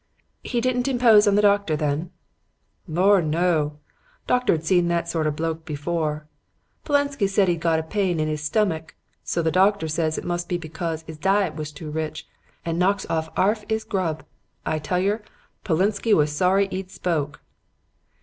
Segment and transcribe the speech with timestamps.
[0.43, 2.09] "'He didn't impose on the doctor, then?'
[2.87, 3.77] "'Lor', no!
[4.25, 6.25] Doctor'd seen that sort o' bloke before.
[6.83, 10.49] Polensky said he'd got a pain in 'is stummik, so the doctor says it must
[10.49, 12.25] be becos 'is diet was too rich,
[12.65, 14.23] and knocks orf arf 'is grub.
[14.65, 15.21] I tell yer,
[15.63, 17.39] Polensky was sorry 'e'd spoke.'